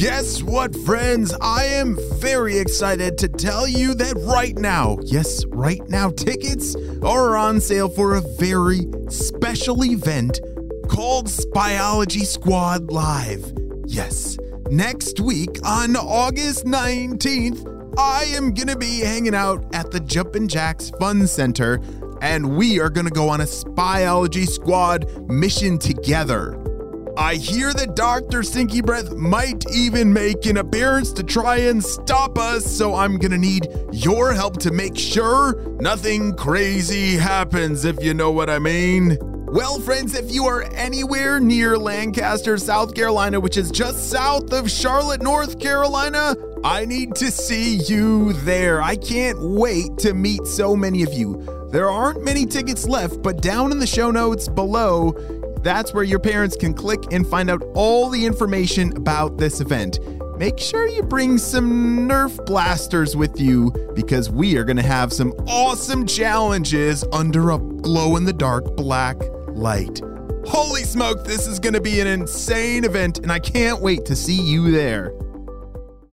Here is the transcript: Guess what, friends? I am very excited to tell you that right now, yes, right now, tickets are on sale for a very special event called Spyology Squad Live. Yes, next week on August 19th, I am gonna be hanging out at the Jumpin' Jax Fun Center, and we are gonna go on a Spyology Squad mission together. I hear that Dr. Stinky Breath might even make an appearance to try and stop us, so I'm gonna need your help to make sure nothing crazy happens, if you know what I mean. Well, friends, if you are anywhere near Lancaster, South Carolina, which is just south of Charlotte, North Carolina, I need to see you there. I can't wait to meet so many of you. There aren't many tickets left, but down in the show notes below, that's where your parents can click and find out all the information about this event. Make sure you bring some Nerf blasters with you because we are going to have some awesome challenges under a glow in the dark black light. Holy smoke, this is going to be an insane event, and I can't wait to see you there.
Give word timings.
Guess 0.00 0.42
what, 0.42 0.74
friends? 0.74 1.34
I 1.42 1.66
am 1.66 1.98
very 2.20 2.56
excited 2.56 3.18
to 3.18 3.28
tell 3.28 3.68
you 3.68 3.92
that 3.96 4.14
right 4.20 4.56
now, 4.56 4.96
yes, 5.02 5.44
right 5.48 5.86
now, 5.90 6.08
tickets 6.08 6.74
are 7.02 7.36
on 7.36 7.60
sale 7.60 7.90
for 7.90 8.14
a 8.14 8.22
very 8.38 8.86
special 9.10 9.84
event 9.84 10.40
called 10.88 11.26
Spyology 11.26 12.24
Squad 12.24 12.90
Live. 12.90 13.52
Yes, 13.84 14.38
next 14.70 15.20
week 15.20 15.58
on 15.66 15.94
August 15.96 16.64
19th, 16.64 17.94
I 17.98 18.24
am 18.24 18.54
gonna 18.54 18.76
be 18.76 19.00
hanging 19.00 19.34
out 19.34 19.66
at 19.74 19.90
the 19.90 20.00
Jumpin' 20.00 20.48
Jax 20.48 20.88
Fun 20.98 21.26
Center, 21.26 21.78
and 22.22 22.56
we 22.56 22.80
are 22.80 22.88
gonna 22.88 23.10
go 23.10 23.28
on 23.28 23.42
a 23.42 23.44
Spyology 23.44 24.48
Squad 24.48 25.28
mission 25.28 25.76
together. 25.76 26.56
I 27.16 27.34
hear 27.34 27.72
that 27.74 27.96
Dr. 27.96 28.42
Stinky 28.42 28.80
Breath 28.80 29.12
might 29.12 29.64
even 29.72 30.12
make 30.12 30.46
an 30.46 30.58
appearance 30.58 31.12
to 31.12 31.22
try 31.22 31.56
and 31.56 31.82
stop 31.82 32.38
us, 32.38 32.64
so 32.64 32.94
I'm 32.94 33.18
gonna 33.18 33.38
need 33.38 33.66
your 33.92 34.32
help 34.32 34.58
to 34.60 34.70
make 34.70 34.96
sure 34.96 35.60
nothing 35.80 36.34
crazy 36.34 37.16
happens, 37.16 37.84
if 37.84 38.02
you 38.02 38.14
know 38.14 38.30
what 38.30 38.48
I 38.48 38.58
mean. 38.58 39.18
Well, 39.46 39.80
friends, 39.80 40.14
if 40.14 40.30
you 40.30 40.44
are 40.46 40.62
anywhere 40.74 41.40
near 41.40 41.76
Lancaster, 41.76 42.56
South 42.56 42.94
Carolina, 42.94 43.40
which 43.40 43.56
is 43.56 43.70
just 43.70 44.08
south 44.08 44.52
of 44.52 44.70
Charlotte, 44.70 45.22
North 45.22 45.58
Carolina, 45.58 46.36
I 46.62 46.84
need 46.84 47.16
to 47.16 47.32
see 47.32 47.76
you 47.76 48.32
there. 48.44 48.80
I 48.80 48.94
can't 48.94 49.40
wait 49.40 49.98
to 49.98 50.14
meet 50.14 50.46
so 50.46 50.76
many 50.76 51.02
of 51.02 51.12
you. 51.12 51.44
There 51.72 51.90
aren't 51.90 52.24
many 52.24 52.46
tickets 52.46 52.86
left, 52.86 53.22
but 53.22 53.42
down 53.42 53.72
in 53.72 53.80
the 53.80 53.86
show 53.86 54.10
notes 54.10 54.48
below, 54.48 55.14
that's 55.62 55.92
where 55.92 56.04
your 56.04 56.18
parents 56.18 56.56
can 56.56 56.74
click 56.74 57.00
and 57.12 57.26
find 57.26 57.50
out 57.50 57.62
all 57.74 58.08
the 58.08 58.24
information 58.24 58.96
about 58.96 59.38
this 59.38 59.60
event. 59.60 59.98
Make 60.38 60.58
sure 60.58 60.88
you 60.88 61.02
bring 61.02 61.36
some 61.36 62.08
Nerf 62.08 62.44
blasters 62.46 63.14
with 63.14 63.38
you 63.38 63.70
because 63.94 64.30
we 64.30 64.56
are 64.56 64.64
going 64.64 64.78
to 64.78 64.82
have 64.82 65.12
some 65.12 65.32
awesome 65.46 66.06
challenges 66.06 67.04
under 67.12 67.50
a 67.50 67.58
glow 67.58 68.16
in 68.16 68.24
the 68.24 68.32
dark 68.32 68.74
black 68.74 69.16
light. 69.48 70.00
Holy 70.46 70.82
smoke, 70.84 71.24
this 71.24 71.46
is 71.46 71.58
going 71.58 71.74
to 71.74 71.80
be 71.80 72.00
an 72.00 72.06
insane 72.06 72.84
event, 72.84 73.18
and 73.18 73.30
I 73.30 73.38
can't 73.38 73.82
wait 73.82 74.06
to 74.06 74.16
see 74.16 74.40
you 74.40 74.70
there. 74.70 75.12